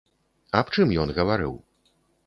Аб 0.61 0.73
чым 0.77 0.95
ён 1.05 1.15
гаварыў? 1.21 1.53